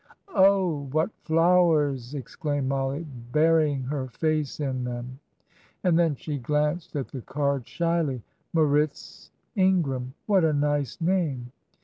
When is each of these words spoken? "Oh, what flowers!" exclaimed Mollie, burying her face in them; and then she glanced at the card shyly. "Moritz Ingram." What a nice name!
"Oh, 0.33 0.87
what 0.91 1.11
flowers!" 1.25 2.15
exclaimed 2.15 2.67
Mollie, 2.67 3.05
burying 3.31 3.83
her 3.83 4.07
face 4.07 4.59
in 4.59 4.83
them; 4.83 5.19
and 5.83 5.99
then 5.99 6.15
she 6.15 6.39
glanced 6.39 6.95
at 6.95 7.09
the 7.09 7.21
card 7.21 7.67
shyly. 7.67 8.23
"Moritz 8.51 9.29
Ingram." 9.55 10.15
What 10.25 10.43
a 10.43 10.53
nice 10.53 10.99
name! 11.01 11.51